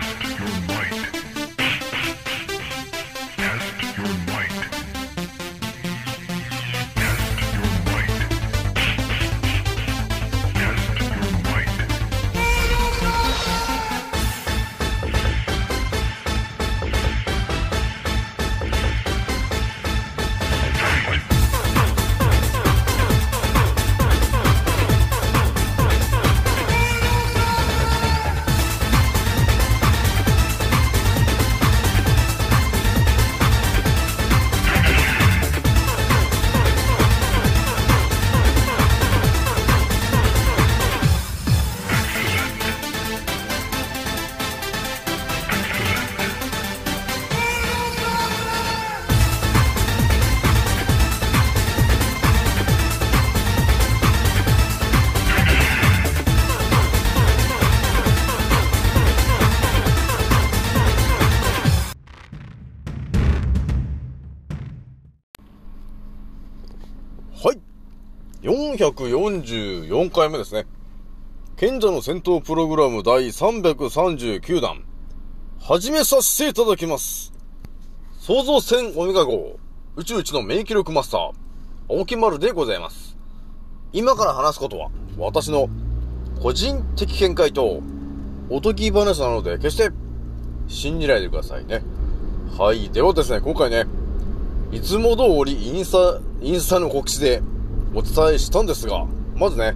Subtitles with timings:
[0.00, 1.33] Test your might.
[68.92, 70.66] 444回目ですね。
[71.56, 74.84] 賢者の戦闘プログラム第339弾。
[75.58, 77.32] 始めさせていただきます。
[78.18, 79.58] 創造戦オメガ号、
[79.96, 81.32] 宇宙一の免疫力マスター、
[81.88, 83.16] 青木丸でございます。
[83.94, 85.70] 今から話すことは、私の
[86.42, 87.80] 個人的見解と、
[88.50, 89.90] おとぎ話なので、決して
[90.68, 91.82] 信じないでくださいね。
[92.58, 92.90] はい。
[92.90, 93.86] ではですね、今回ね、
[94.72, 97.42] いつも通りインスタ、インスタの告知で
[97.94, 99.06] お伝えしたんですが、
[99.36, 99.74] まずね、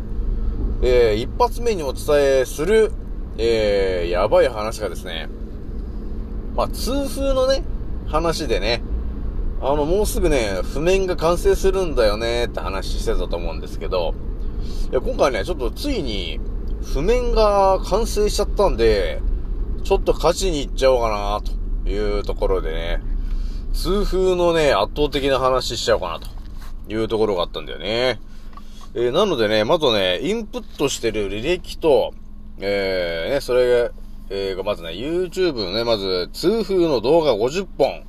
[0.83, 2.93] えー、一発目にお伝えする、
[3.37, 5.29] えー、やばい話がですね、
[6.57, 7.63] まあ、痛風のね、
[8.07, 8.83] 話でね、
[9.61, 14.15] あの、もうすぐね、譜面が完成するんだよねって話してたと思うんですけど、
[14.91, 16.41] いや、今回ね、ちょっとついに、
[16.83, 19.21] 譜面が完成しちゃったんで、
[19.85, 21.41] ちょっと勝ちに行っちゃおうかな
[21.85, 23.03] というところでね、
[23.73, 26.38] 痛風のね、圧倒的な話しちゃおうかなと。
[26.89, 28.21] いうところがあったんだよね。
[28.95, 32.15] えーなのでね、まずね、インプットしてる履歴と、
[32.59, 33.91] えー、ね、それ、
[34.31, 38.03] えーがまずね、YouTube のね、まず、痛風の動画50本、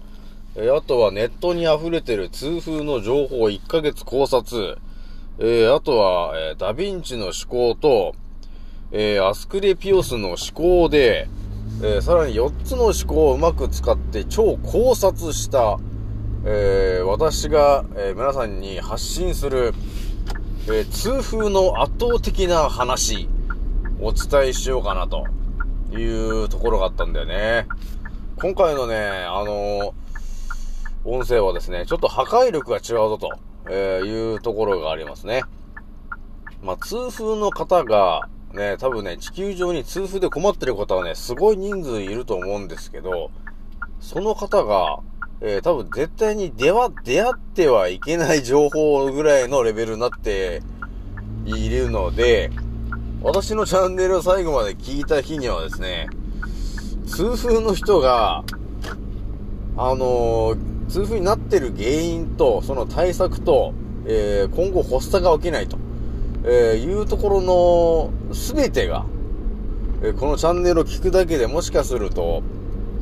[0.56, 4.78] えーあとはネットに溢れてる痛風の情報1ヶ月考察、
[5.38, 8.16] えーあとは、えーダヴィンチの思考と、
[8.92, 11.28] えーアスクレピオスの思考で、
[11.84, 15.78] えーさらに4つの思考をうまく使って超考察した、
[16.46, 19.74] えー私が、えー皆さんに発信する、
[20.68, 23.28] えー痛風の圧倒的な話、
[24.00, 25.26] お伝えしようかなと
[25.92, 26.06] い
[26.44, 27.68] うところがあったんだよね。
[28.38, 28.96] 今回のね、
[29.28, 29.94] あの
[31.04, 33.32] 音声はですね、ちょっと破壊力が違うぞと、
[33.70, 35.44] えいうところがありますね。
[36.64, 43.32] まあ、痛風の方が、ね、多分ね、地球上に痛風で困ってる方はね、すごい人数いると思うんですけど、
[44.00, 45.00] その方が、
[45.42, 50.62] えー多分絶対に出は、出会ってはいけない情報ぐらいのレベルになって
[51.46, 52.52] いるので、
[53.22, 56.08] 私のチャンネルを最後まで聞いた日にはですね、
[57.06, 58.44] 痛風の人が、
[59.78, 63.74] あのー痛風になってる原因と、その対策と、
[64.06, 65.78] えー今後発作が起きないと、
[66.46, 69.06] えいうところの全てが、
[70.04, 72.42] えこのチャンネルを聞くだけでもしかすると、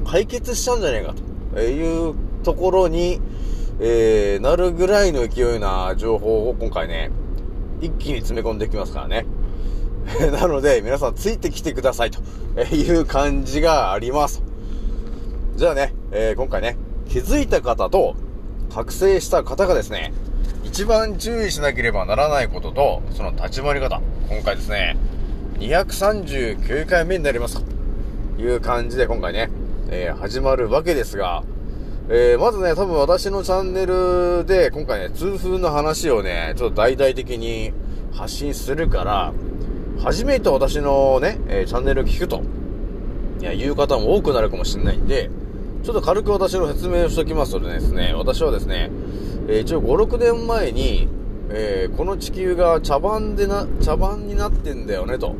[0.05, 2.13] 解決しちゃうんじゃねえかという
[2.47, 3.19] ところに、
[3.81, 7.11] えーなるぐらいの勢いな情報を今回ね、
[7.81, 9.25] 一気に詰め込んできますからね。
[10.31, 12.21] なので、皆さんついてきてくださいと
[12.73, 14.41] いう感じがあります。
[15.57, 16.77] じゃあね、えー今回ね、
[17.09, 18.15] 気づいた方と
[18.73, 20.13] 覚醒した方がですね、
[20.63, 24.01] 一番注意しなければならないことと、その立ち回り方。
[24.29, 24.95] 今回ですね、
[25.59, 27.61] 239回目になります
[28.37, 29.49] という感じで今回ね、
[29.89, 31.43] えー始まるわけですが、
[32.09, 37.73] えーまずね、多分私のチャンネルで今回ね、痛風の話をね、ちょっと大々的に
[38.13, 39.33] 発信するから、
[40.01, 42.41] 初めて私のね、えーチャンネルを聞くと、
[43.41, 45.29] いや、言う方も多くなるかもしれないんで、
[45.83, 48.89] ちょっと軽く私の説明をしておきますとですね、私はですね、
[49.49, 51.09] えー一応5、6年前に、
[51.49, 55.35] えーこの地球が茶番でな、茶番になってんだよね、と、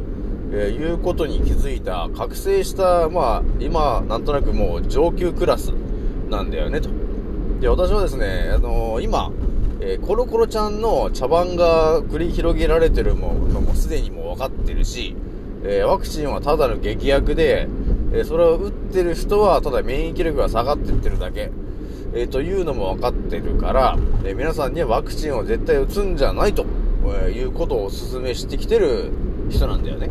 [0.52, 5.72] えーいうことに気づいた、覚醒した、まあ、今、なんとなくもう上級クラス
[6.30, 6.90] なんだよね、と。
[7.60, 9.32] で、私はですね、あのー今、
[9.80, 15.16] えーコロコロちゃんの茶番が繰り広げられてるものもすでにもう分かってるし、
[15.64, 17.68] えーワクチンはただの劇薬で、
[18.14, 21.52] えそれを打ってる人はただ免疫力が下がってってるだけ、
[22.14, 26.66] えというのも分かってるから、え皆さんにはワクチンを絶対打つんじゃないと、
[27.26, 29.12] えいうことをお勧めしてきてる
[29.50, 30.10] 人なんだよね。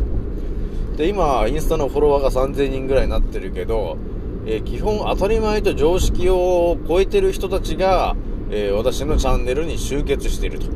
[0.97, 3.99] で、今、インスタのフォロワーが3000人ぐらいになってるけど、
[4.47, 8.17] えー基本当たり前と常識を超えてる人たちが、
[8.51, 10.67] えー私のチャンネルに集結していると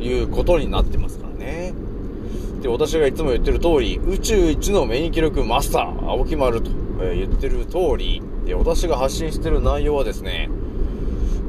[0.00, 1.74] いうことになってますからね。
[2.62, 6.70] で、私がいつも言ってる通り、宇宙一の免疫力マスター、青木丸と、
[7.02, 10.48] え言ってる通り、で私が発信してる内容はですね、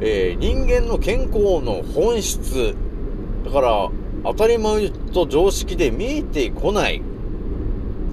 [0.02, 2.76] えー人間の健康の本質、
[3.46, 3.90] だから、
[4.24, 7.04] 当たり前と常識で見えてこない、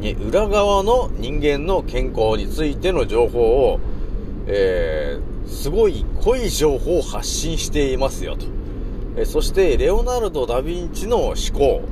[0.08, 3.80] 裏側の人間の健康についての情報を、
[4.46, 8.46] えーすごい濃い情報を発信していますよと。
[9.16, 11.82] えーそして、レオナルド・ダ・ヴィンチの思考、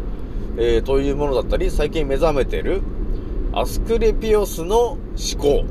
[0.57, 2.83] えーというものだったり、最近目覚めてる
[3.53, 4.99] アスクレピオスの思
[5.39, 5.65] 考、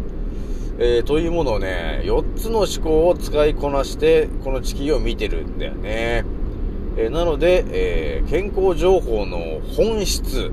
[0.80, 6.26] えーというものをね、4つの思考を使いこなして、この地球を見てるんだよね。
[6.98, 10.52] えーなので、えー健康情報の本質、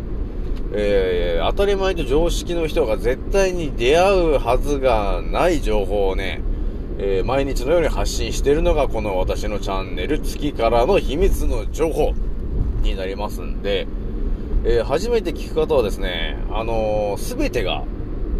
[0.76, 6.40] えー当たり前と常識の人が絶対に出会うはずがない情報をね、
[6.98, 12.12] えー毎日のように発信しているのがこの私のチャンネル月からの秘密の情報
[12.82, 13.86] になりますんで、
[14.64, 17.84] えー初めて聞く方はですね、あのすべてが、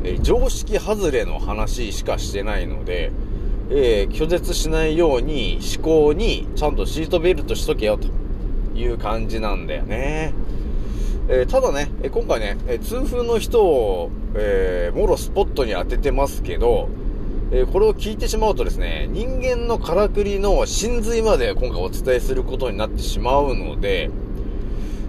[0.03, 3.13] え常識外れの話しかしてないので、
[3.71, 8.09] え拒絶しないように思考にちゃんとシートベルトしとけよと
[8.77, 10.33] いう感じなんだよね。
[11.29, 16.89] えーただね、今回ね、え痛風の人を、えーもろスポットに当ててますけど、
[17.51, 24.11] えーこれを聞いてしまうとですね、人間のからくりの真髄まで今回お伝えすることになってしまうので、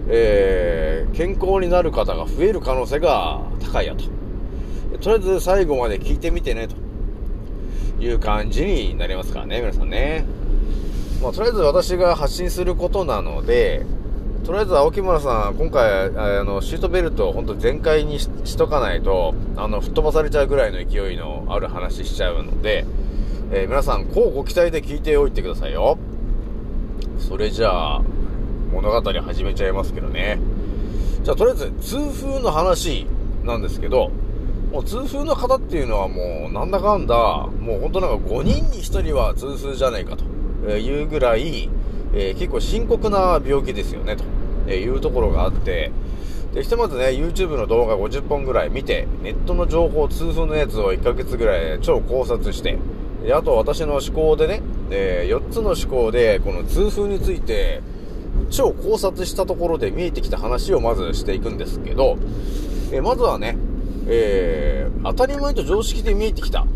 [0.08, 4.04] えー健康になる方が増える可能性が高いやと。
[5.00, 6.76] とりあえず最後まで聞いてみてね、と
[8.02, 10.24] いう感じになりますからね、皆さんね。
[11.22, 13.84] まあ、とりあえず私が発信することなので、
[14.46, 22.86] とりあえず青木村さん、今回、あの、シートベルトを本当全開にしとかないと、あの、吹っ飛ばされちゃうぐらいの勢いのある話しちゃうので、
[23.50, 25.98] えー皆さん、こうご期待で聞いておいてくださいよ。
[27.18, 28.02] それじゃあ、
[28.72, 30.38] 物語始めちゃいますけどね。
[31.24, 33.04] じゃあ、とりあえず、痛風の話
[33.44, 34.12] なんですけど、
[34.70, 41.68] もう痛風の方っていうのはもう、なんだかんだ、もう本当なんか5人に1人は痛風じゃないかというぐらい、
[42.14, 44.35] えー結構深刻な病気ですよね、と
[44.66, 45.90] えーいうところがあって、
[46.54, 52.78] で、ひとまずね、YouTube の動画50本ぐらい見て、ネットの情報、痛風のやつを1ヶ月ぐらい超考察して、
[53.24, 57.82] であと私の思考でね、え4つの思考で、この痛風について、
[58.50, 62.16] 超考察したところで見えてきた話をまずしていくんですけど、
[62.92, 63.56] えまずはね、
[64.06, 66.66] えー当たり前と常識で見えてきた、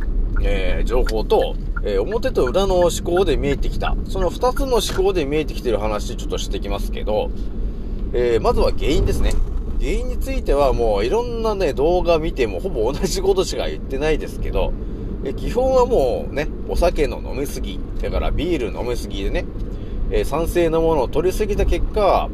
[0.43, 1.55] えー情報と、
[1.85, 7.31] えー表と裏の思考で見えてきた、その2つの思考で見えてきてる話ちょっとしてきますけど、
[8.13, 9.33] えーまずは原因ですね。
[9.79, 14.73] 原因についてはもういろんなね、動画見てもほぼ同じことしか言ってないですけど、
[15.25, 19.45] え基本はもうね、お酒の飲みすぎ、だからビール飲みすぎでね、
[20.11, 22.29] えー酸性のものを取りすぎた結果、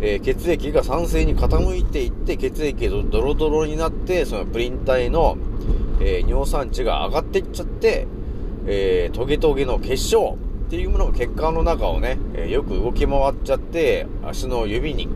[0.00, 5.36] えー血液が酸性に傾いていって、血液がドロドロになって、そのプリン体の、
[6.00, 8.06] えー尿酸値が上がっていっちゃって、
[8.66, 10.38] えートゲトゲの結晶
[10.70, 15.08] っていうものが血管の中をね、えよく動き回っちゃって、足の指に、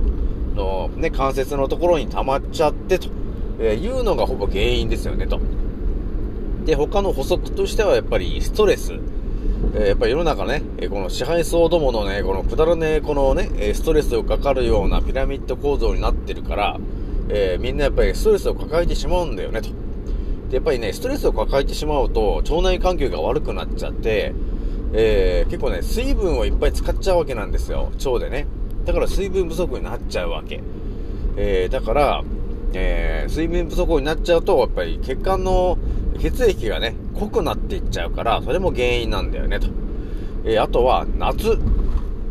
[0.56, 3.08] のね、関節のところに溜まっちゃってと、
[3.60, 5.38] えいうのがほぼ原因ですよね、と。
[6.64, 8.94] で、他の補足としてはやっぱりストレス。
[9.76, 16.80] えーやっぱり世の中ね、えこの支配層どものね、このくだらねえ、このね、ストレスをかかるようなピラミッド構造になってるから、
[17.28, 19.68] えーみんなやっぱりストレスを抱えてしまうんだよね、と。
[20.48, 24.34] で、やっぱりね、ストレスを抱えてしまうと、腸内環境が悪くなっちゃって、
[24.92, 28.46] えー結構ね、水分をいっぱい使っちゃうわけなんですよ、腸でね。
[28.84, 30.60] だから水分不足になっちゃうわけ。
[31.36, 32.22] えーだから、
[32.74, 35.78] えー水分不足になっちゃうと、やっぱり血管の
[36.20, 39.66] 血液がね、濃くなっていっちゃうから、それも原因なんだよね、と。
[40.44, 41.58] えーあとは、夏。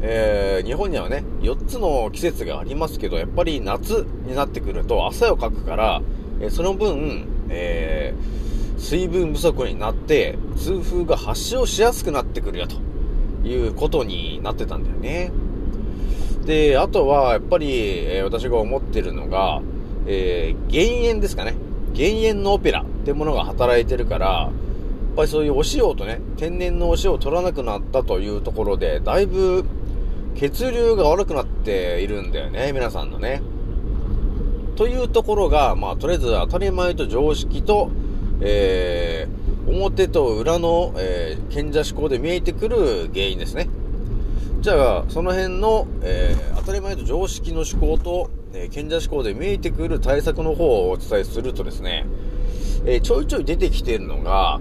[0.02, 6.02] えー日本にはね、4つの季節がありますけど、やっぱり夏になってくると汗をかくから、
[6.42, 8.43] えーその分、えー
[8.84, 15.32] 水分不足になって、痛風が発症しやすくなってくるよ、ということになってたんだよね。
[16.46, 19.62] で、あとは、やっぱり、えー私が思ってるのが、
[20.06, 21.56] えー減塩ですかね。
[21.94, 29.64] 減塩のオペラってものが働いてるから、やっぱりそういうお塩とね、天然のお塩を取らなくなったというところで、だいぶ
[30.36, 33.42] 血流が悪くなっているんだよね、皆さんのね。
[34.76, 37.90] というところが、まあ、とりあえず当たり前と常識と、
[38.46, 43.70] えー、表と裏の、えー、賢者思考で見えてくる原因ですね。
[44.60, 52.06] じゃあ、その辺の、えー当たり前と常識の思考と、えー賢者思考で見えてくる対策の方をお伝えするとですね、
[52.86, 54.60] えーちょいちょい出てきてるのが、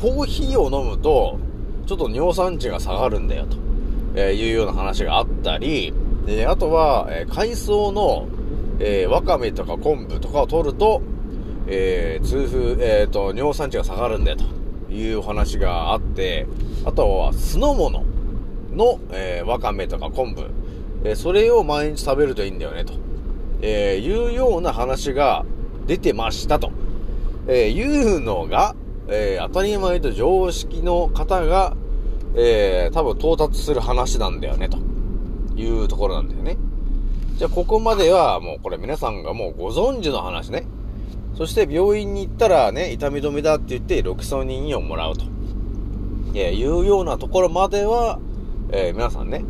[0.00, 1.38] コーヒーを飲むと、
[1.86, 3.56] ちょっと尿酸値が下がるんだよと、
[4.16, 5.92] えいうような話があったり、
[6.26, 8.28] であとは、えー海藻の、
[8.80, 11.02] えーわかめとか昆布とかを取ると、
[11.68, 16.46] えー痛風、えっ、と、尿酸値が下がるんだよというお話があって、
[16.84, 18.04] あとは酢の物
[18.72, 20.50] の、えーわかめとか昆布、
[21.04, 22.94] えーそれを毎日食べるといいんだよねと、
[23.62, 25.44] えーいうような話が
[25.86, 26.70] 出てましたと、
[27.48, 28.76] えーいうのが、
[29.08, 31.76] えー当たり前と常識の方が、
[32.36, 34.78] えー多分到達する話なんだよねと
[35.56, 36.56] いうところなんだよね。
[37.36, 40.65] じゃあここまではもうこれ皆さんがもうご存知の話ね。
[41.36, 45.26] そして病院に行ったらね、痛み止めだって言ってロキソニンをもらうと。
[46.34, 48.18] えーいうようなところまでは、
[48.70, 49.44] えー皆さんね、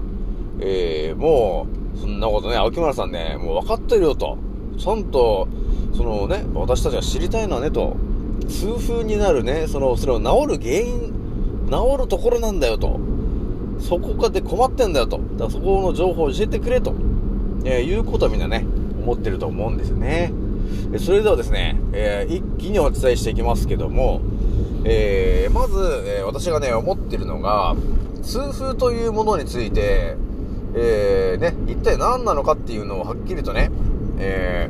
[0.59, 4.37] えーもう、そんなことね、秋村さんね、もう分かってるよと。
[4.77, 5.47] ちゃんと、
[5.95, 7.97] そのね、私たちが知りたいのはね、と。
[8.49, 11.13] 痛風になるね、その、それを治る原因、
[11.71, 12.99] 治るところなんだよと。
[13.79, 15.19] そこかで困ってんだよと。
[15.19, 16.95] だからそこの情報を教えてくれと。
[17.65, 18.67] えーいうことはみんなね、
[19.03, 20.33] 思ってると思うんですよね。
[20.99, 24.21] それではですね、えー一気にお伝えしていきますけども、
[24.85, 25.75] えーまず、
[26.07, 27.77] えー私がね、思ってるのが、
[28.23, 30.17] 痛風というものについて、
[30.75, 33.71] えーね、一体何なのかっていうのをはっきりとね、
[34.19, 34.69] え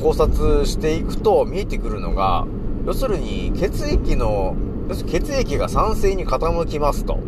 [0.00, 2.46] 考察していくと見えてくるのが、
[2.86, 4.56] 要するに血液の、
[4.88, 7.18] 要するに血液が酸性に傾きますと。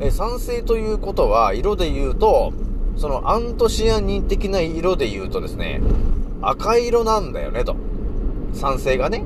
[0.00, 2.52] え酸性ということは、色で言うと、
[2.96, 5.80] そのアントシアニン的な色で言うとですね、
[6.42, 7.76] 赤色なんだよねと。
[8.52, 9.24] 酸性がね。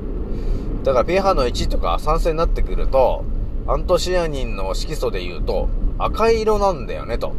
[0.83, 3.23] だから pH の1とか酸性になってくると、
[3.67, 7.33] アントシアニンの色素で言うと赤色なんだよねと。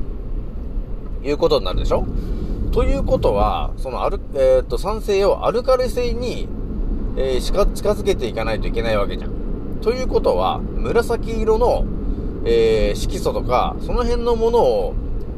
[1.25, 2.05] いうことになるでしょ？
[2.73, 6.49] ということは、そのアル、えーっと、酸性をアルカリ性に、
[7.17, 9.31] えーしか近づけていかないといけないわけじゃん。
[9.83, 11.85] ということは、紫色の、
[12.45, 14.95] えー色素とか、その辺のものを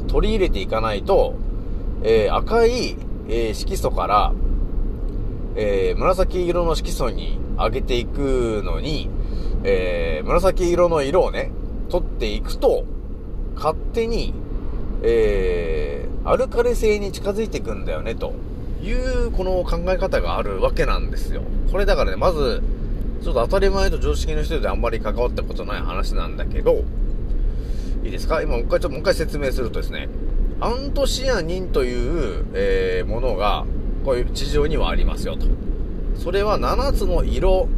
[0.06, 1.34] 取り入れていかないと、
[2.02, 2.96] えー赤い、
[3.28, 4.33] えー色素から、
[5.57, 9.09] えー紫色の色素に上げていくのに、
[9.64, 11.50] えー紫色の色をね、
[11.88, 12.85] 取っていくと、
[13.54, 14.35] 勝手に、
[15.02, 18.33] えーアルカリ性に近づいていくんだよね、と
[18.83, 21.43] いう、この考え方があるわけなんですよ。
[21.71, 22.62] これだからね、まず、
[23.23, 26.83] ちょっと当たり前と常識の人であんまり関わったことない話なんだけど、
[28.04, 28.43] いいですか？
[28.43, 30.09] 今もう一回、ちょっともう一回説明するとですね、
[30.64, 33.66] アントシアニンという、えーものが、
[34.02, 35.44] こういう地上にはありますよと。
[36.16, 37.68] それは7つの色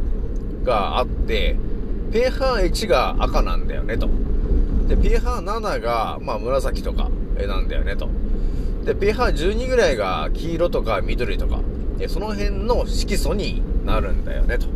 [0.63, 1.57] があって、
[2.11, 4.07] pH1 が赤なんだよねと。
[4.87, 8.07] で、pH7 が、まあ紫とか、えなんだよねと。
[8.85, 11.59] で、pH12 ぐらいが黄色とか緑とか、
[11.97, 14.67] でその辺の色素になるんだよねと。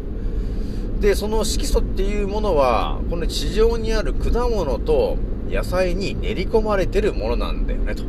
[1.00, 5.18] で、その色素っていうものは、この地上にある果物と
[5.52, 8.04] 野菜に練り込まれてるものなんだよねと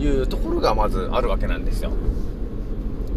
[0.00, 1.90] いうところがまずあるわけなんですよ。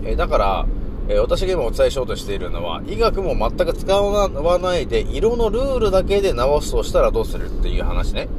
[0.06, 0.66] えだから、
[1.10, 8.30] え私が今お伝えしようとしているのは、医学も全く使わないで、色のルールだけで治すとしたらどうするっていう話ね、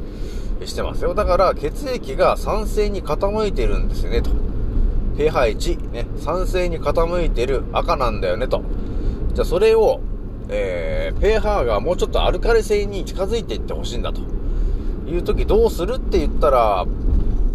[0.63, 1.13] してますよ。
[1.13, 4.31] だから、血液が酸性に傾いてるんですよね、と。
[5.17, 8.63] pH1、ね、酸性に傾いてる赤なんだよね、と。
[9.33, 10.01] じゃあ、それを、
[10.49, 14.21] えー、pH がもうちょっとアルカリ性に近づいていってほしいんだと。
[15.15, 16.85] いう時どうするって言ったら、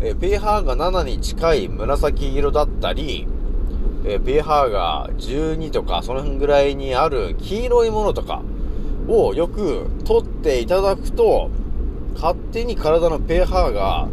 [0.00, 3.26] え pH が7に近い紫色だったり、
[4.04, 8.42] え pH が12とかその辺ぐらいにある黄色いものとか
[9.08, 11.50] をよく取っていただくと、
[12.14, 14.08] 勝手に体の pH が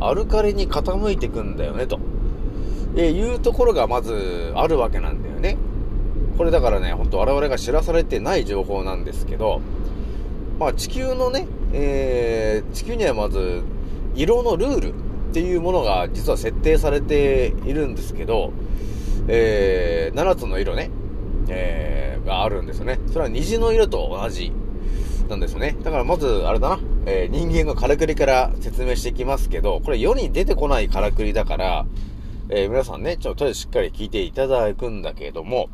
[0.00, 2.00] アルカリに傾いてくんだよね、と、
[2.96, 5.56] えいうところがまずあるわけなんだよね。
[6.36, 9.60] これだからね、本当我々が知らされてない情報なんですけど、
[10.58, 13.62] まあ地球のね、えー地球にはまず
[14.14, 18.52] 色のルールっていうものが実は設定されているんですけど、
[19.28, 20.90] えー7つの色ね、
[21.48, 22.98] えーがあるんですよね。
[23.08, 24.52] それは虹の色と同じ
[25.28, 25.76] なんですよね。
[25.82, 31.86] だからまず、あれだな、えー人間のからくりから説明していきますけど、これ世に出てこないからくりだから、
[32.48, 35.68] えー皆さんね、ちょっととりあえずしっかり聞いていただくんだけども、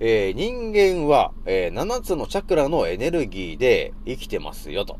[0.00, 4.98] えー人間は、えー7つのチャクラのエネルギーで生きてますよと。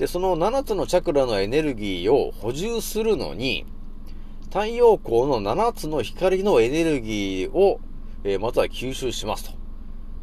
[0.00, 3.66] で、その7つのチャクラのエネルギーを補充するのに、
[4.44, 7.80] 太陽光の7つの光のエネルギーを、
[8.24, 9.52] えーまずは吸収しますと。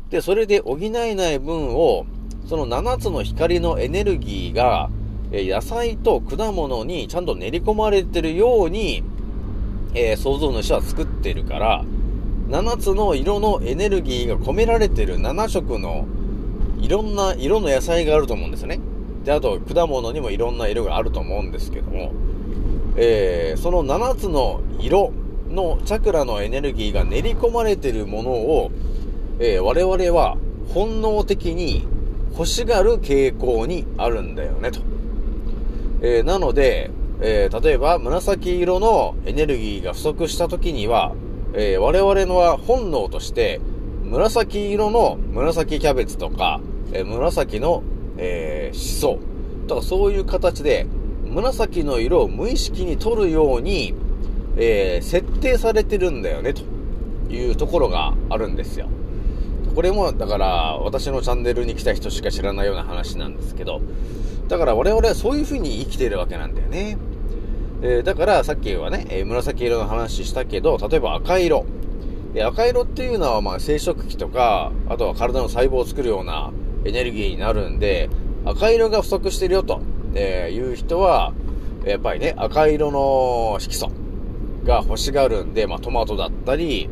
[0.09, 2.07] で、それで補えない分を、
[2.47, 4.89] その7つの光のエネルギーが、
[5.31, 9.03] えー野菜と果物にちゃんと練り込まれてるように、
[9.93, 11.85] えー創造主は作ってるから、
[12.47, 16.07] 7つの色のエネルギーが込められてる7色の
[16.79, 18.79] いろんな色の野菜があると思うんですよね。
[19.27, 22.13] で、あと果物にもいろんな色があると思うんですけども、
[22.95, 25.11] えーその7つの色
[25.49, 28.71] のチャクラのエネルギーが練り込まれてるものを、
[29.39, 30.37] えー我々は
[30.73, 31.85] 本能的に
[32.31, 34.79] 欲しがる傾向にあるんだよね、と。
[36.01, 41.13] えーなので、えー例えば紫色のエネルギーが不足した時には、
[41.53, 43.59] えー我々のは本能として、
[44.05, 46.61] 紫色の紫キャベツとか、
[46.93, 47.83] えー紫の、
[48.17, 49.19] えー、シソ
[49.67, 50.87] とかそういう形で、
[51.25, 53.93] 紫の色を無意識に取るように、
[54.57, 56.63] えー設定されてるんだよね、と
[57.31, 58.87] いうところがあるんですよ。
[59.75, 63.81] これも、だから、私のチャンネルに来た人しか知らないような話なんですけど、
[64.47, 66.97] だから我々はそういう風に生きてるわけなんだよね。
[67.83, 71.65] えーだから、さっきはね、えー紫色の話したけど、例えば赤色。
[72.33, 76.51] えー赤色っていうのは、まあ、生殖器とか、あとは体の細胞を作るような
[76.87, 78.09] エネルギーになるんで、
[78.45, 79.81] 赤色が不足してるよと、
[80.15, 81.33] えいう人は、
[81.85, 83.91] やっぱりね、赤色の色素
[84.63, 86.89] が欲しがるんで、まあ、トマトだったり、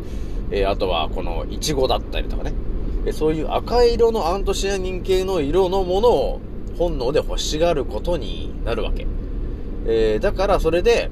[0.51, 2.53] えあとはこのイチゴだったりとかね、
[3.05, 6.41] えそういう赤色のアントシアニン系の色のものを
[6.77, 9.07] 本能で欲しがることになるわけ。
[9.87, 11.09] えだからそれで、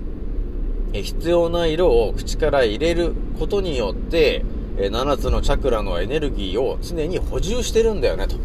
[0.93, 4.45] え必要な色を口から入れることによって、
[4.77, 8.35] え7つのチャクラのエネルギーを常に補充してるんだよねと。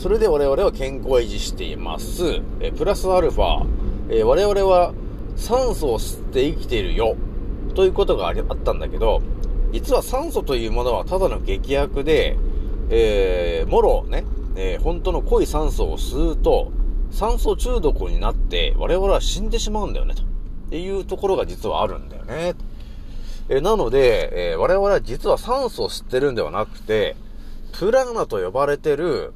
[0.00, 2.40] それで我々は健康を維持しています。
[2.58, 3.66] えプラスアルファ、
[4.08, 4.94] え我々は
[5.36, 7.16] 酸素を吸って生きているよ。
[7.74, 9.20] ということがあったんだけど、
[9.72, 12.38] 実は酸素というものはただの劇薬で、
[12.88, 14.24] えー、もろね、
[14.56, 16.72] えー本当の濃い酸素を吸うと、
[17.10, 20.14] 酸素中毒になって我々は死んでしまうんだよね、
[20.70, 20.76] と。
[20.76, 22.54] いうところが実はあるんだよね。
[23.50, 27.16] えーなので、え我々は実は酸素を吸ってるんではなくて、
[27.72, 29.34] プラーナと呼ばれてる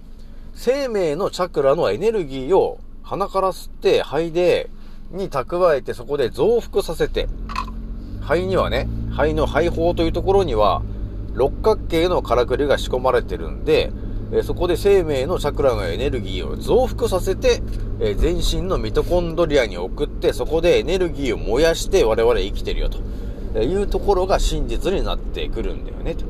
[0.55, 4.71] 生命のチャクラのエネルギーを鼻から吸って肺で、
[5.11, 7.29] に蓄えてそこで増幅させて、
[8.21, 10.83] 肺にはね、肺の肺胞というところには、
[11.35, 13.93] 六角形のからくりが仕込まれてるんで、
[14.33, 17.61] えそこで生命のチャクラのエネルギーを増幅させて、
[18.01, 22.99] え全身のミトコンドリアに送って、そこでエネルギーを燃やして我々生きてるよと
[23.55, 26.25] えいうところが真実になってくるんだよねと。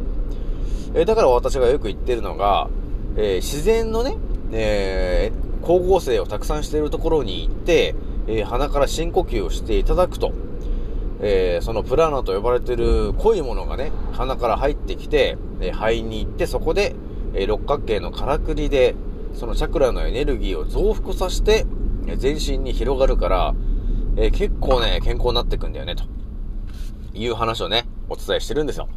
[0.95, 2.69] えだから私がよく言ってるのが、
[3.17, 4.17] えー自然のね、
[4.53, 7.95] えー光合成をたくさんしているところに行って、
[8.27, 10.33] えー鼻から深呼吸をしていただくと、
[11.21, 16.95] えーそのプラーナと呼ばれている濃いものがね、鼻から入ってきて、えー肺に行って、そこで、
[17.35, 18.95] えー六角形のからくりで、
[19.35, 21.65] そのチャクラのエネルギーを増幅させて、
[22.07, 23.55] えー全身に広がるから、
[24.17, 26.05] えー結構ね、健康になっていくんだよね、と
[27.15, 28.89] いう話をね、お伝えしてるんですよ。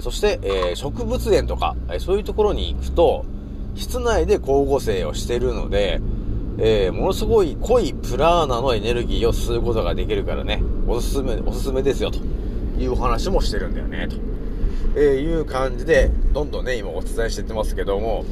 [0.00, 3.26] そして、えー植物園とか、えーそういうところに行くと、
[3.74, 6.00] 室内で光合成をしてるので、
[6.58, 12.20] えーものすごい濃いプラーナのエネルギーを吸うことができるからね、おすすめ、おすすめですよ、と。
[12.78, 14.16] いうお話もしてるんだよね、と、
[14.96, 18.24] えーいう感じで、どんどんね、今お伝えしていってますけども、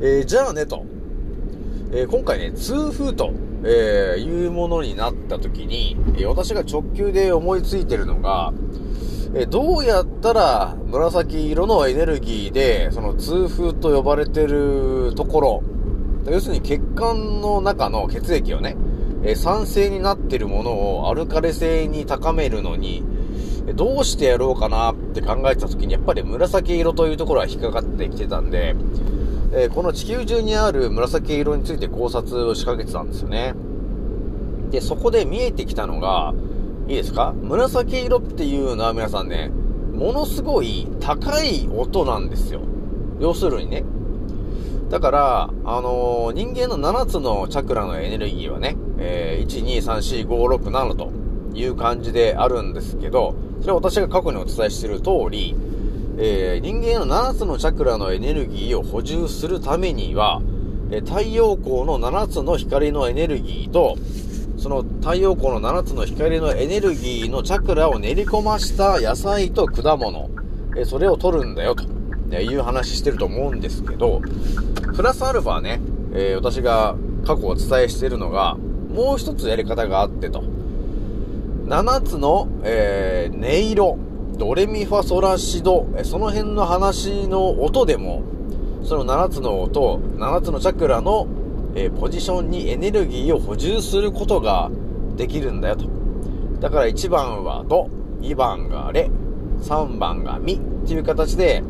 [0.00, 0.84] えーじゃあね、と、
[1.92, 3.32] えー今回ね、痛風と、
[3.64, 8.52] えいうものになった時に、え私が直球で思いついてるのが、
[9.34, 15.62] えどうやったら紫色のエネルギーで、その痛風と呼ばれてるところ、
[16.30, 18.76] 要するに血管の中の血液をね、
[19.24, 23.04] え酸性になってるものをアルカリ性に高めるのに、
[23.74, 28.74] どうしてやろうかなって考えてた時に、やっぱり紫色というところは引っかかってきてたんで、
[29.52, 33.54] えーこの地球中にある紫色について考察を仕掛けてたんですよね。
[34.70, 36.34] で、そこで見えてきたのが、
[36.88, 37.32] いいですか？
[37.42, 39.50] 紫色っていうのは皆さんね、
[39.94, 42.60] ものすごい高い音なんですよ。
[43.20, 43.84] 要するにね。
[44.90, 51.10] だから、あのー人間の7つのチャクラのエネルギーはね、えー、1、2、3、4、5、6、7と
[51.58, 55.56] いう感じであるんですけど、それは私が過去にお伝えしている通り、
[56.18, 60.40] えー人間の7つのチャクラのエネルギーを補充するためには、
[60.92, 63.96] え太陽光の7つの光のエネルギーと、
[64.66, 70.28] その太陽光の7つの光のエネルギーのチャクラを練り込ました野菜と果物、
[70.76, 71.84] えそれを取るんだよと。
[72.32, 74.20] えいう話してると思うんですけど、
[74.96, 75.80] プラスアルファね、
[76.14, 78.56] えー私が過去お伝えしているのが、
[78.92, 80.42] もう一つやり方があってと。
[81.66, 83.98] 7つの、えー音色、
[84.36, 88.24] ドレミファソラシド、えその辺の話の音でも、
[88.82, 91.28] その7つの音、7つのチャクラの、
[91.76, 94.70] えーポジションにエネルギーを補充することが
[95.16, 95.84] できるんだよと。
[96.58, 99.10] だから1番はド、2番がレ、
[99.60, 101.62] 3番がミっていう形で、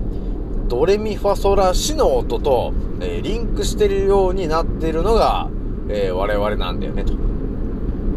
[0.68, 5.50] ドレミファソラシの音と、えーリンクしてるようになってるのが、
[5.88, 7.12] えー我々なんだよね、と。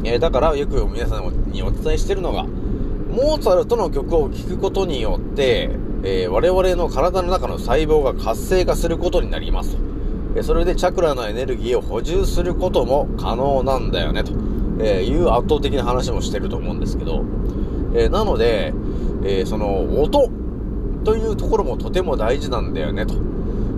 [0.04, 5.72] えだからよく皆さんにお伝えしてるのが、モーツァルトの曲を聴くことによって、
[6.04, 9.89] えー我々の体の中の細胞が活性化することになりますと。
[10.44, 14.32] それでチャクラのエネルギーを補充することも可能なんだよね、と。
[14.84, 17.26] いう圧倒的な話もしてると思うんですけど、
[17.94, 18.74] えなので、
[19.24, 20.30] えその音
[21.04, 23.16] というところもとても大事なんだよね、と、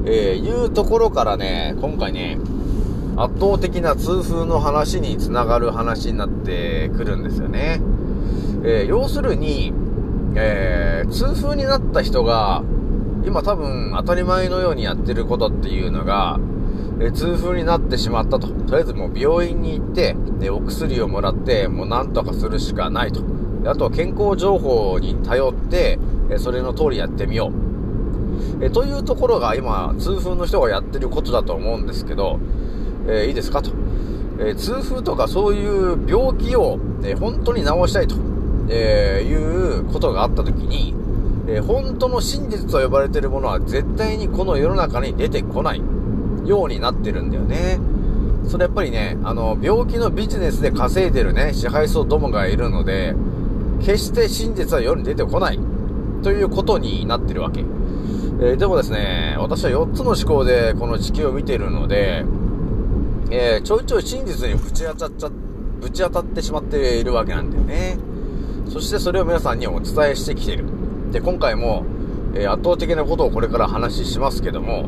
[0.06, 2.38] えいうところからね、今回ね、
[3.18, 7.82] 圧倒的な痛風の話につながる話になってくるんですよね。
[8.64, 9.74] え要するに、
[10.36, 12.64] え痛風になった人が、
[13.26, 16.40] 今多分当たり前のようにやってることっていうのが、
[17.00, 18.48] え痛風になってしまったと。
[18.48, 23.22] とりあえずもう病院に行って、でお薬をもらって、もうなんとかするしかないと。
[23.66, 27.52] あとは健康情報に頼って、えそれの通りやってみよ
[28.60, 28.64] う。
[28.64, 32.40] えというところが今、痛風の人がやってることだと思うんですけど、
[33.08, 33.72] えーいいですかと。
[34.40, 38.16] えー痛風とかそういう病気を、えー本当に治したいと、
[38.70, 40.96] えいうことがあった時に、
[41.48, 45.82] えー本当の真実と呼ばれているものは絶対にこの世の中に出てこない
[46.46, 47.80] ようになってるんだよね。
[48.48, 53.16] それやっぱりね、あの、病気のビジネスで稼いでるね、支配層どもがいるので、
[53.80, 55.60] 決して真実は世に出てこない
[56.24, 57.62] ということになってるわけ。
[58.42, 62.26] えーでもですね、私は4つの思考でこの地球を見てるので、
[63.30, 65.30] えーちょいちょい真実にぶち当たっちゃ、
[65.80, 67.98] ぶち当たってしまっているわけなんだよね。
[68.70, 70.66] そしてそれを皆さんにお伝えしてきている。
[71.12, 71.84] で、今回も、
[72.34, 74.88] えー圧倒的なことをこれから話しますけども、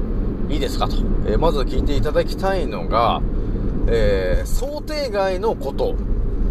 [0.50, 0.96] いいですかと。
[1.28, 3.22] えーまず聞いていただきたいのが、
[3.88, 5.96] えー想定外のこと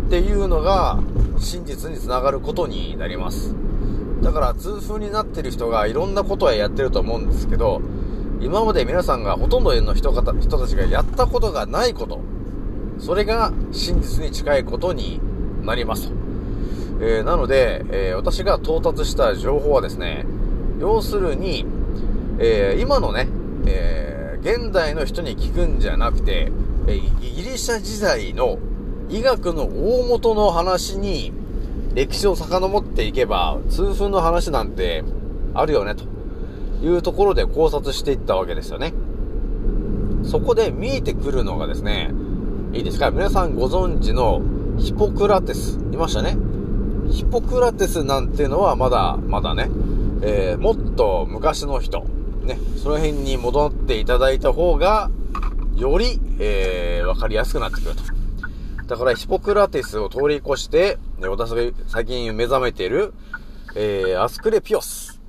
[0.07, 0.99] っていうのが
[1.39, 3.55] 真実につながることになります。
[4.23, 7.81] だから痛風になってる人がいろんなことはやってると思うんですけど、
[8.41, 12.21] 今まで皆さんがほとんどの人方人たちがやったことがないこと、
[12.99, 15.21] それが真実に近いことに
[15.63, 16.22] なりますと。
[17.05, 20.25] えーなので、えー私が到達した情報はですね、
[20.79, 21.67] 要するに、
[22.39, 23.27] えー今のね、
[23.67, 26.53] え現代の人に聞くんじゃなくて、
[26.87, 28.59] えギリシャ時代の
[29.09, 31.33] 医学の大元の話に
[31.95, 35.03] 歴史を遡っていけば、痛風の話なんて
[35.55, 36.05] あるよね、と
[36.85, 38.95] いうところで考察していったわけですよね。
[40.23, 42.13] そこで見えてくるのがですね、
[42.73, 43.11] いいですか？
[43.11, 44.41] 皆さんご存知の
[44.79, 46.37] ヒポクラテス、いましたね？
[47.11, 49.69] ヒポクラテスなんてのはまだ、まだね、
[50.23, 52.01] えーもっと昔の人、
[52.45, 55.11] ね、その辺に戻っていただいた方が、
[55.77, 58.03] より、えーわかりやすくなってくると。
[58.87, 63.13] だからヒポクラテスを通り越して、ね私が最近目覚めている、
[63.75, 65.21] えーアスクレピオス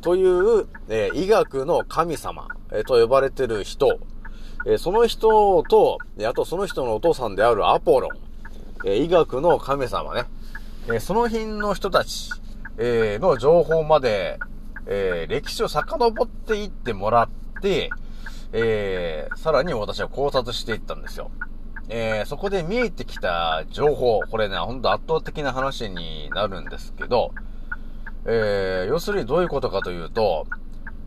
[0.00, 3.98] という、えー医学の神様、えーと呼ばれてる人、
[4.66, 8.10] えーその人と、あとその人のお父さんであるアポロン、
[8.86, 10.24] えー医学の神様ね、
[10.90, 12.30] えその辺の人たち、
[12.78, 14.38] えーの情報まで、
[14.86, 17.28] え歴史を遡っていってもらっ
[17.60, 17.90] て、
[18.52, 21.30] えさらに私は考察していったんですよ。
[21.90, 27.32] えそこで見えてきた情報、これね、ほんと圧倒的な話になるんですけど、
[28.24, 30.46] え要するにどういうことかというと、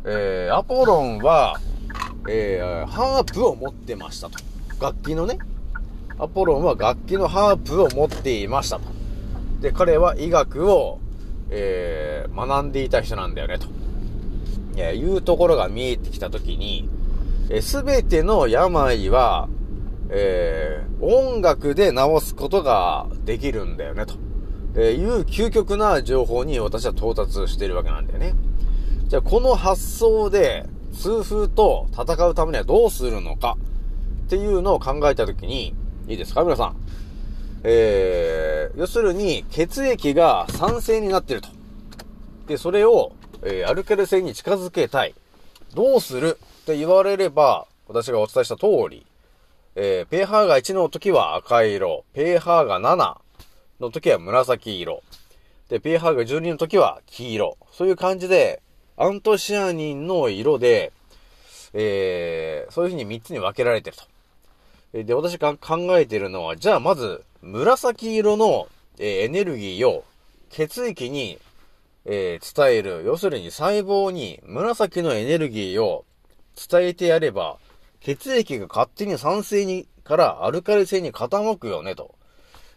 [0.06, 1.60] えアポロンは、
[2.30, 4.38] えーハープを持ってましたと。
[4.80, 5.39] 楽器のね。
[6.20, 9.01] アポロンは楽器のハープを持っていましたと。
[9.62, 11.00] で、彼は医学を、
[11.50, 13.67] えー学んでいた人なんだよね、と。
[14.78, 16.89] えいうところが見えてきたときに、
[17.62, 19.50] すべての病は、
[20.10, 24.13] えー音楽で治すことができるんだよね、と。
[24.76, 28.34] えいう究極な情報に私は到達しているわけなんだよね。
[29.08, 33.58] じゃあ、この発想で、痛風と戦うためにはどうするのか
[34.26, 35.74] っていうのを考えたときに、
[36.08, 36.76] いいですか皆さん？
[37.63, 41.50] えー、要するに、血液が酸性になってると。
[42.47, 45.15] で、それを、えーアルカリ性に近づけたい。
[45.74, 49.06] どうするって言われれば、私がお伝えした通り、
[49.76, 53.17] えー、pH が1の時は赤色、pH が7
[53.80, 55.02] の時は紫色、
[55.71, 57.58] で、pH が12の時は黄色。
[57.71, 58.62] そういう感じで、
[58.97, 60.91] アントシアニンの色で、
[61.74, 64.04] えー、そういう風に3つに分けられてると。
[64.93, 68.67] で、私が考えているのは、じゃあまず、紫色の、
[68.99, 70.04] えエネルギーを
[70.49, 71.39] 血液に、
[72.06, 73.04] えー伝える。
[73.06, 76.04] 要するに細胞に紫のエネルギーを
[76.69, 77.58] 伝えてやれば、
[78.01, 82.15] 血液が勝手に酸性に、からアルカリ性に傾くよね、と。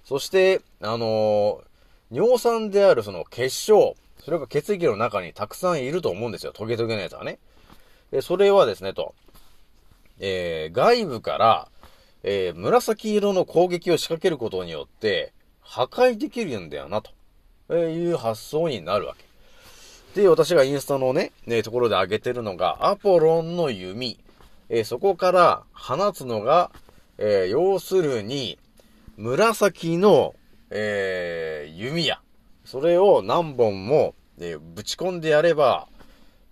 [0.05, 1.65] そして、あのー
[2.11, 6.53] 尿酸であるその結晶、それが血液の中にたくさんいると思うんですよ。
[6.53, 7.39] トゲトゲのやつはね。
[8.13, 9.15] で、それはですね、と、
[10.21, 11.69] えー、外部から、
[12.27, 17.13] えー、紫色の攻撃を仕掛けることによって、破壊できるんだよな、と、
[17.75, 19.15] いう発想になるわ
[20.15, 20.23] け。
[20.23, 24.19] で、私がインスタのね、ね、ところで上げてるのが、アポロンの弓。
[24.71, 26.71] えーそこから放つのが、
[27.19, 28.59] えー要するに、
[29.19, 30.35] 紫の、
[30.71, 32.23] えー弓矢。
[32.65, 35.89] それを何本も、えぶち込んでやれば、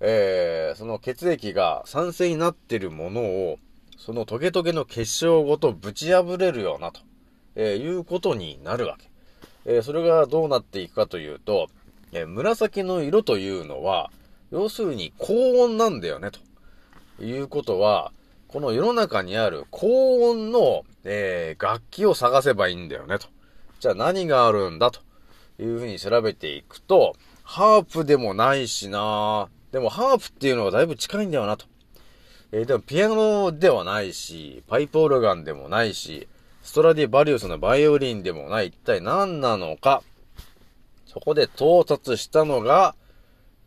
[0.01, 3.59] えその血液が酸性になってるものを、
[4.05, 7.03] そのトゲトゲの結晶ごとぶち破れるようなと、
[7.55, 9.09] えいうことになるわけ。
[9.65, 11.69] えそれがどうなっていくかというと、
[12.11, 14.11] え紫の色というのは、
[14.51, 18.11] 要するに高温なんだよね、ということは、
[18.49, 23.29] この世の中にある高温の、えー楽器を探せばいいんだよね、と。
[23.79, 24.99] じゃあ何があるんだ、と
[25.61, 31.67] いうふうに調べていくと、ハープでもないしなでもハープっていうのはだいぶ近いんだよな、と。
[32.55, 36.29] えーでもピアノではないし、パイプオルガンでもないし、
[36.63, 40.03] ストラディバリウスのバイオリンでもない、一体何なのか？
[41.07, 42.95] そこで到達したのが、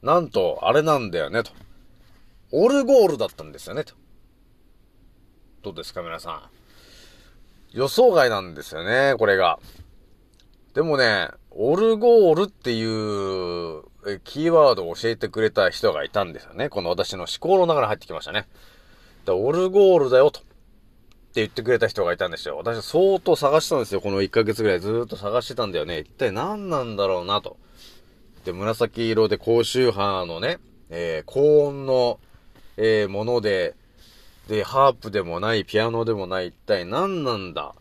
[0.02, 1.52] なんと、あれなんだよね、と。
[2.52, 3.96] オルゴールだったんですよね、と。
[5.64, 6.42] どうですか、皆さん？
[7.78, 9.60] 予想外なんですよね、これが。
[10.76, 16.70] でもね、オルゴールっていうえキーワードを教えてくれた人がいたんですよね。
[16.70, 18.48] この私の思考の中に入ってきましたね。
[19.26, 20.40] だオルゴールだよ、と。
[20.40, 20.44] っ
[21.36, 22.56] て言ってくれた人がいたんですよ。
[22.58, 24.00] 私は相当探したんですよ。
[24.00, 26.00] この1ヶ月ぐらいずっと探してたんだよね。
[26.00, 27.58] 一体何なんだろうな、と。
[28.46, 30.60] で、紫色で高周波のね、
[30.90, 32.20] えー高音の、
[32.78, 33.76] えーもので、
[34.48, 37.74] で、ハープでもない、ピアノでもない、一体何なんだ？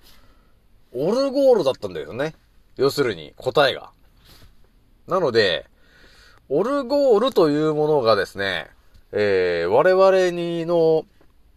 [0.93, 2.35] オルゴールだったんだよね。
[2.77, 3.91] 要するに、答えが。
[5.07, 5.67] なので、
[6.49, 8.69] オルゴールというものがですね、
[9.13, 11.05] えー、我々にの、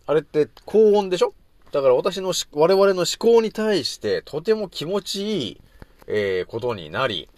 [0.08, 1.34] あれって高音でしょ？
[1.72, 5.62] だから私のし、我々の思考に対してとても気持ちいい、
[6.08, 7.30] えー、ことになり、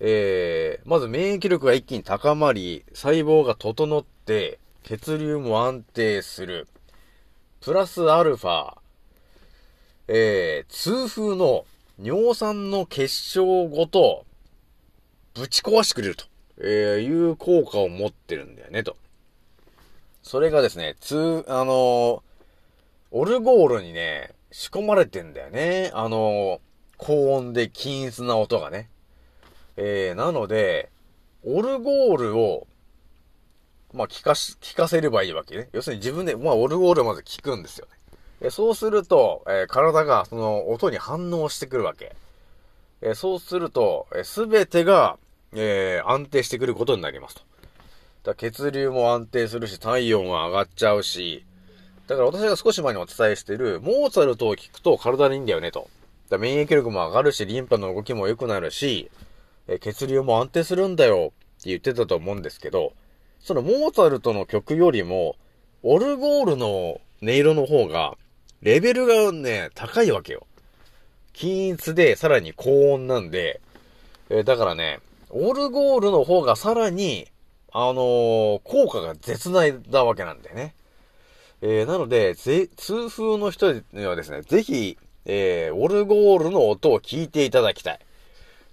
[0.00, 6.66] えー、まず免疫力が一気に高まり、細胞が整って、血流も安定する。
[7.60, 8.74] プラスアルファ、
[10.08, 11.64] えー、痛風の
[12.02, 14.26] 尿酸の結晶ごと、
[15.34, 16.24] ぶち壊してくれると、
[16.58, 18.96] えーいう効果を持ってるんだよね、と。
[20.22, 22.22] それがですね、つ、あの
[23.10, 25.90] オルゴールにね、仕込まれてんだよね。
[25.94, 26.60] あの
[26.96, 28.88] 高音で均一な音がね。
[29.76, 30.90] えー、なので、
[31.44, 32.66] オルゴールを、
[33.92, 35.68] まあ、聞かし、聞かせればいいわけね。
[35.72, 37.92] 要するに自分で、まあ、オルゴールをまず聞くんですよね。
[38.42, 42.14] えそうすると、えー体がその音に反応してくるわけ。
[43.00, 45.18] えーそうすると、すべてが、
[45.52, 47.42] えー安定してくることになりますと。
[48.24, 51.44] だ血流も安定するし、体温は上がっちゃうし、
[52.06, 55.88] だから私が少し前にお伝えしてる、モーツァルトを聞くと体にいいんだよねと。
[56.28, 59.10] だ免疫力も上がるし、リンパの動きも良くなるし、
[59.66, 62.92] え血流も安定するんだよって言ってたと思うんですけど、
[63.40, 65.36] そのモーツァルトの曲よりも、
[65.82, 68.16] オルゴールの音色の方が、
[68.60, 70.46] レベルがね、高いわけよ。
[71.32, 73.60] 均一で、さらに高音なんで、
[74.30, 77.26] えだからね、オルゴールの方がさらに、
[77.74, 80.74] あのー効果が絶大なわけなんだよね。
[81.62, 87.98] えーなので、ぜ、痛風の人にはですね、ぜひ、えーオルゴールの音を聞いていただきたい。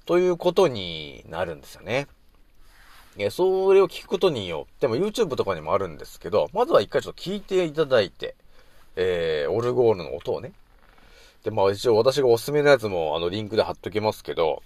[0.05, 2.07] ということになるんですよね。
[3.17, 8.35] えそれを聞くことによって、も YouTube とかにもあるんですけど、まずは一回ちょっと聞いていただいて、
[8.95, 10.51] えーオルゴールの音をね。
[11.43, 14.61] で、まあ一応私がおすすめのやつもあのリンクで貼っときますけど、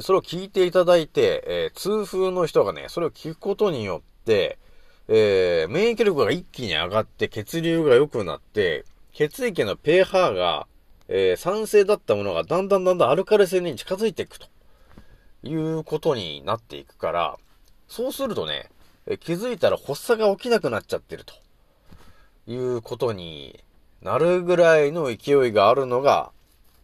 [0.00, 4.58] それを聞いていただいて、えー痛風の人がね、それを聞くことによって、
[5.08, 10.66] えー免疫力が一気に上がって血流が良くなって、血液の pH が、
[11.08, 14.46] えー酸性だったものがだんだんだんだんアルカリ性に近づいていくと。
[15.44, 17.36] いうことになっていくから、
[17.86, 18.70] そうするとね、
[19.06, 21.34] え気づいたら発作が起きなくなっちゃってると。
[22.46, 23.62] いうことに
[24.02, 26.30] なるぐらいの勢いがあるのが、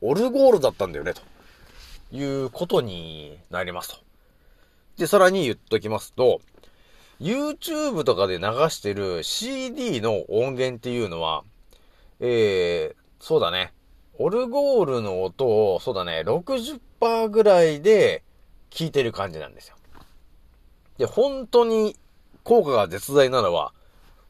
[0.00, 1.22] オルゴールだったんだよね、と。
[2.14, 3.96] いうことになりますと。
[4.96, 6.40] で、さらに言っときますと、
[7.20, 11.42] YouTube とかで流してる CD の音源っていうのは、
[12.20, 13.72] えー、そうだね。
[14.16, 18.22] オルゴールの音を、そうだね、60%ぐらいで
[18.70, 19.76] 聞いてる感じなんですよ。
[20.98, 21.96] で、本当に
[22.44, 23.72] 効果が絶大なのは、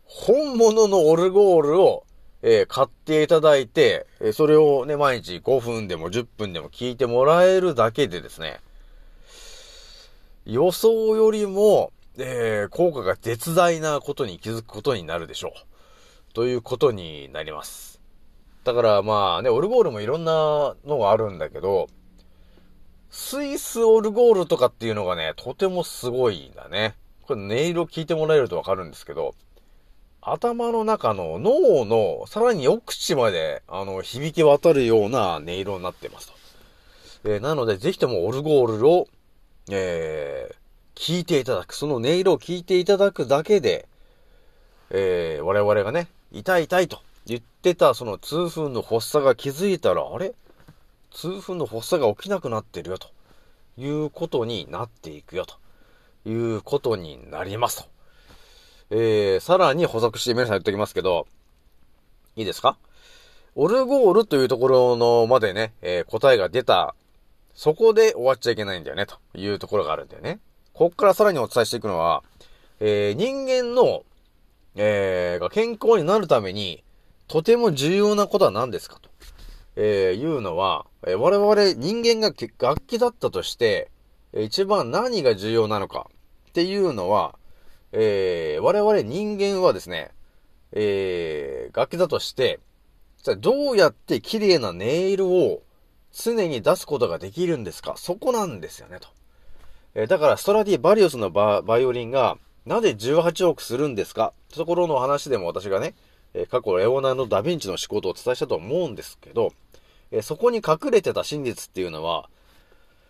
[0.04, 2.06] 本物のオルゴールを、
[2.46, 8.60] え買っていただいて、えそれをね、毎日5分でも10分でも聞いてもらえるだけでですね、
[10.44, 16.34] 予想よりも、えー、効果が絶大なことに気づくことになるでしょう。
[16.34, 17.98] ということになります。
[18.64, 21.88] だからまあね、オルゴールもいろんなのがあるんだけど、
[23.08, 26.94] スイスオルゴールとかっていうのがね、とてもすごいんだね。
[27.22, 29.34] これ音色聞いてもらえるとわかるんですけど、
[30.26, 36.34] 頭の中の脳のさらに奥地まで、あの、響き渡るような音色になってますと。
[37.24, 39.08] えーなので、ぜひともオルゴールを、
[39.70, 40.54] えー
[40.96, 43.88] 聞いていただく、その音色を聞いていただくだけで、
[44.90, 50.34] えー我々がね、痛い痛いと言ってたその痛風の発作が気づいたら、あれ？
[51.10, 53.08] 痛風の発作が起きなくなってるよと
[53.76, 55.56] いうことになっていくよと
[56.28, 57.93] いうことになりますと。
[58.90, 61.26] えー、さらに補足して皆さん言っておきますけど、
[62.36, 62.76] いいですか？
[63.54, 66.94] オルゴールというところのまでね、えー答えが出た、
[67.54, 70.38] そこで終わっちゃいけないんだよね、というところがあるんだよね。
[70.72, 72.22] こっからさらにお伝えしていくのは、
[72.80, 74.04] えー人間の、
[74.76, 76.82] えーが健康になるために、
[77.26, 78.98] とても重要なことは何ですか？
[79.00, 79.08] と、
[79.76, 83.90] えーいうのは、えー我々人間が楽器だったとして、
[84.36, 86.10] 一番何が重要なのか
[86.50, 87.36] っていうのは、
[87.96, 90.10] えー我々人間はですね、
[90.72, 92.60] えー楽器だとして、
[93.22, 95.62] じゃどうやって綺麗な音色を
[96.12, 97.94] 常に出すことができるんですか？
[97.96, 99.08] そこなんですよね、と。
[99.94, 104.32] えーだから、ストラディバリオスのバイオリンが、なぜ18億するんですか？
[104.46, 105.94] ってところの話でも私がね、
[106.34, 109.52] え過去レオナルド・ダ・ヴィンチの仕事をお伝えしたと思うんですけど、
[110.10, 112.28] えそこに隠れてた真実っていうのは、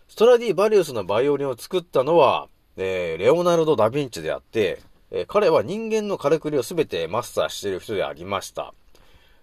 [0.07, 8.73] ストラディバリウスのバイオリンを作ったのは、えレオナルド・ダ・ヴィンチであって、え彼は人間のからくりを全てマスターしている人でありました。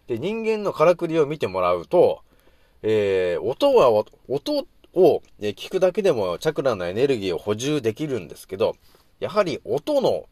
[0.07, 2.21] で、人間のからくりを見てもらうと、
[2.83, 3.90] えー音は、
[4.29, 8.77] 音を聞くだけでもチャクラのエネルギーを補充できるんですけど、
[9.21, 10.27] やはり音の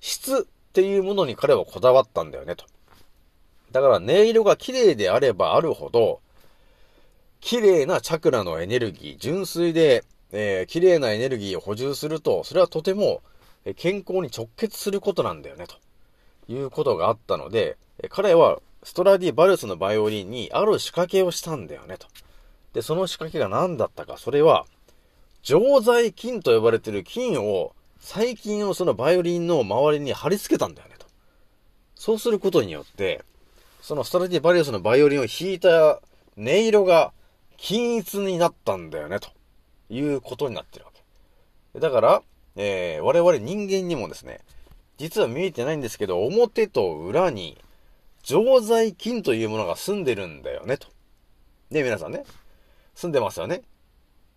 [0.00, 2.64] 質っていうものに彼はこだわったんだよね、と。
[3.70, 6.20] だから音色が綺麗であればあるほど、
[7.40, 13.22] 綺麗なチャクラのエネルギー、純粋で、えー綺麗なエネルギーを補充すると、それはとても
[13.76, 15.76] 健康に直結することなんだよね、と
[16.52, 17.76] いうことがあったので、
[18.08, 22.06] 彼はストラディバルスのバイオリンにある仕掛けをしたんだよね、と。
[22.72, 24.64] で、その仕掛けが何だったか、それは、
[25.42, 31.06] 常在菌と呼ばれている菌を、細菌をそのバイオリンの周りに貼り付けたんだよね、と。
[31.94, 33.22] そうすることによって、
[33.82, 36.00] そのストラディバリウスのバイオリンを弾いた
[36.38, 37.12] 音色が
[37.56, 39.28] 均一になったんだよね、と
[39.90, 40.92] いうことになってるわ
[41.74, 41.80] け。
[41.80, 42.22] だから、
[42.56, 44.40] えー我々人間にもですね、
[44.96, 47.58] 実は見えてないんですけど、表と裏に
[48.22, 50.88] 常在菌というものが住んでるんだよね、と。
[51.70, 52.24] ね、皆さんね。
[52.94, 53.62] 住んでますよね。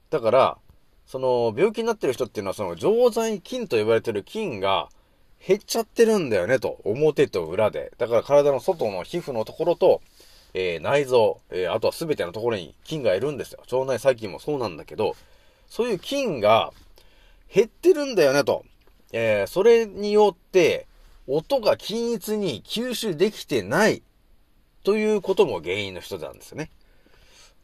[0.10, 0.58] だから、
[1.06, 4.90] その、病気になってる人っていうのは、その、常在菌と呼ばれてる菌が
[5.46, 6.80] 減っちゃってるんだよね、と。
[6.86, 7.92] 表と裏で。
[7.98, 10.02] だから体の外の皮膚のところと、
[10.54, 13.60] えー内臓、えーあとは全てのところに菌がいるんですよ。
[13.64, 15.16] 腸内細菌もそうなんだけど、
[15.74, 16.72] そういう菌が
[17.52, 18.64] 減ってるんだよね、と。
[19.12, 20.86] えーそれによって、
[21.26, 24.04] 音が均一に吸収できてない
[24.84, 26.70] ということも原因の一つなんですよね。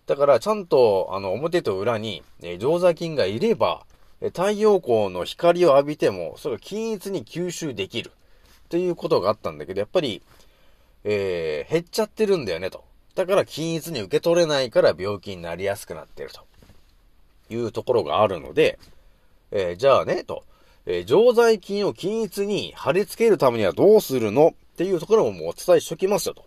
[0.08, 3.86] だから、ちゃんと、あの、表と裏に、えー常在菌がいれば、
[4.22, 8.12] え太陽光の光を浴びても、それが均一に吸収できる。
[8.70, 10.24] ということがあったんだけど、やっぱり、
[11.04, 12.84] えー減っちゃってるんだよね、と。
[13.14, 16.49] だから、均一に受け取れないから病気になりやすくなってると。
[17.50, 18.80] いうところがあるので、
[19.52, 20.44] えーじゃあね、と。
[20.86, 26.46] えー常在菌を均一に貼り付けるためにはどうするのっていうところももうお伝えしときますよと。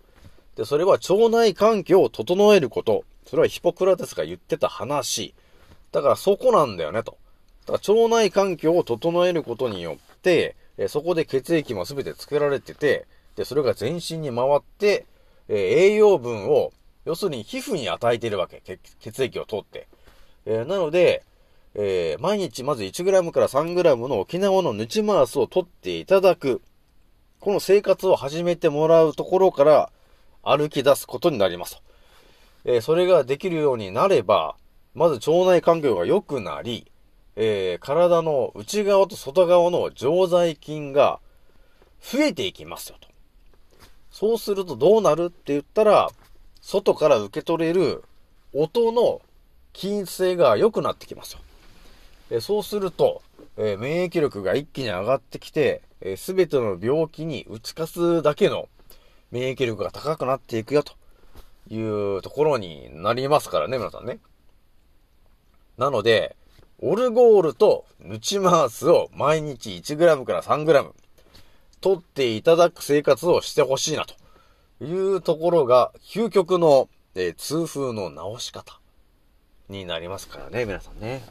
[0.56, 3.04] で、それは腸内環境を整えること。
[3.26, 5.34] それはヒポクラテスが言ってた話。
[5.92, 7.16] だからそこなんだよねと。
[7.66, 15.06] だから腸内環境を整えることによって、えーそこで血液も全て作られてて、で、それが全身に回って、
[15.48, 16.72] えー栄養分を、
[17.04, 18.60] 要するに皮膚に与えてるわけ。
[18.64, 19.88] 血血液を通って。
[20.46, 21.22] えーなので、
[21.74, 26.60] えー毎日まず 1g から 3g の沖縄のヌチマースを取っていただく。
[27.40, 29.90] この生活を始めてもらうところから
[30.44, 31.82] 歩き出すことになりますと。
[32.64, 34.56] えーそれができるようになれば、
[34.94, 36.90] まず腸内環境が良くなり、
[37.36, 41.20] えー体の内側と外側の常在菌が
[42.00, 43.08] 増えていきますよと。
[44.10, 46.10] そうするとどうなるって言ったら、
[46.60, 48.04] 外から受け取れる
[48.52, 49.20] 音の
[49.72, 51.40] 均一性が良くなってきますよ。
[52.30, 53.22] えそうすると、
[53.56, 55.82] え免疫力が一気に上がってきて、
[56.16, 58.68] すべての病気に打ち勝つだけの
[59.30, 60.94] 免疫力が高くなっていくよと
[61.68, 61.80] い
[62.16, 64.18] うところになりますからね、皆さんね。
[65.78, 66.36] なので、
[66.80, 70.90] オルゴールとヌチマースを毎日 1g から 3g
[71.80, 74.14] 取っていただく生活をしてほしいなと
[74.84, 78.81] いうところが究極の、えー痛風の治し方
[79.72, 81.22] になりますからね、皆さんね。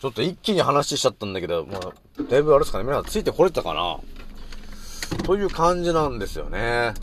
[0.00, 3.98] ちょっと一気に話しちゃったんだけど、まあ、だいぶあれですかね、皆さんついてこれたかな
[5.24, 6.94] という感じなんですよね。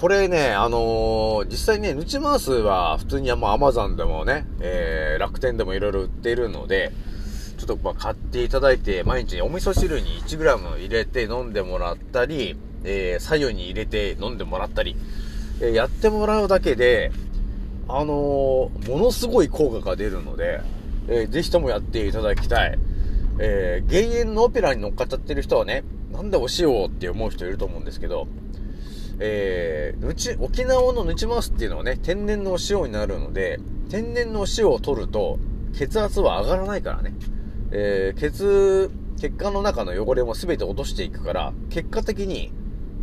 [0.00, 6.90] これね、あのー実際ね、ヌチマースは普通にもう Amazon でもね、えー、楽天でもいろいろ売っているので、
[7.58, 14.96] ちょっとまあ買っていただいて、毎日お味噌汁に 1g 入れて飲んでもらったり、えー、左右に入れて飲んでもらったり、
[15.60, 17.12] えーやってもらうだけで、
[17.98, 20.60] あのーものすごい効果が出るので、
[21.08, 22.78] えーぜひともやっていただきたい。
[23.42, 25.82] えー、減塩のオペラに乗っかっちゃってる人はね、
[26.12, 28.28] なんでお塩をって思う人いると思うんですけど、
[29.18, 35.38] えー、ぬち、沖縄のヌチマースっていうのはね、天然のお塩になるので、天然のお塩を取ると、
[35.74, 37.14] 血圧は上がらないからね。
[37.70, 42.52] えー、血、血管の中の汚れも全て落としていくから、結果的に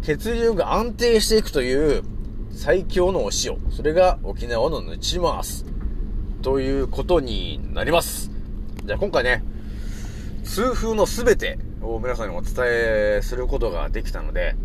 [0.04, 2.04] 血流が安定していくという
[2.58, 3.56] 最強のお塩。
[3.70, 5.64] それが沖縄のヌチマース。
[6.42, 8.32] ということになります。
[8.84, 9.44] じゃあ今回ね、
[10.44, 14.56] 痛風のすべてを皆さんにお伝えすることができたので、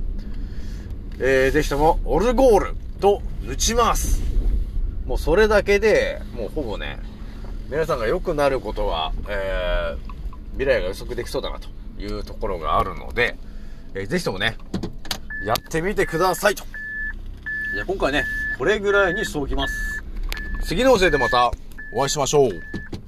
[1.20, 4.22] えー、ぜひとも、オルゴールと打ちます。
[5.04, 6.98] もうそれだけで、もうほぼね、
[7.68, 11.68] 皆さんが良くなることは、えー、未来が予測できそうだなと
[12.00, 13.36] いうところがあるので、
[13.94, 14.56] えー、ぜひともね、
[15.44, 16.64] やってみてくださいと。
[17.72, 18.26] じゃあ今回ね、
[18.58, 20.04] これぐらいにしておきます。
[20.62, 21.50] 次の音声でまた
[21.90, 22.50] お会いしましょう。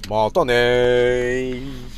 [0.09, 1.95] またねー。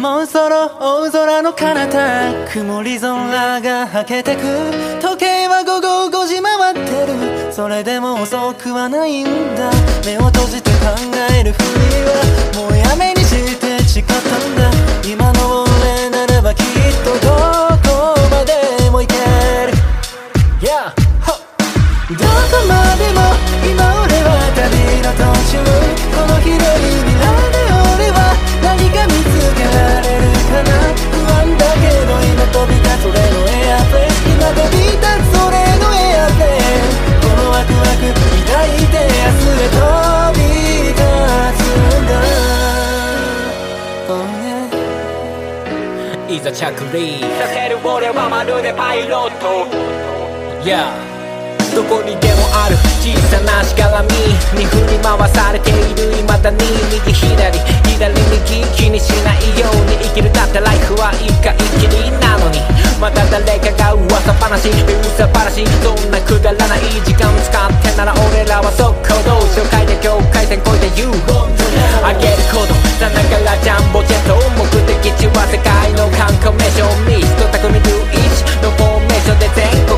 [0.00, 4.40] もうそろ大空の彼方曇り空がはけてく
[5.02, 9.70] 時計は午後5時回ってるそれでも遅くはないんだ
[10.06, 10.76] 目を閉じて考
[11.38, 11.64] えるふり
[12.08, 12.16] は
[12.56, 14.70] もうやめにして誓ったんだ
[15.06, 16.64] 今の俺ならばきっ
[17.04, 17.19] と
[46.52, 49.66] 着陸させる俺はまるでパイロット。
[50.64, 51.19] Yeah
[51.74, 52.76] どこにでもある。
[53.00, 54.08] 小さなしがらみ
[54.58, 56.12] に振り回されている。
[56.26, 56.58] 未だに
[56.90, 60.32] 右左左右気にしないように生きる。
[60.32, 62.60] だってライフは一回きりなのに。
[63.00, 64.68] また誰かが噂話。
[64.68, 65.64] 噂話。
[65.82, 71.08] そんなくだらない時間使ってなら俺らは速攻動紹介で境界線越えて You
[72.02, 72.74] あげること。
[72.98, 74.36] さながらジャンボジェット。
[74.58, 76.84] 目的地は世界の観光名所。
[77.06, 77.82] ミスト匠ルイ
[78.36, 79.89] チのフォーメーションで全国